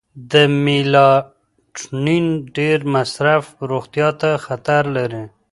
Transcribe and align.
د 0.31 0.33
میلاټونین 0.63 2.25
ډیر 2.57 2.79
مصرف 2.95 3.43
روغتیا 3.69 4.09
ته 4.21 4.29
خطر 4.45 4.83
لري. 4.97 5.23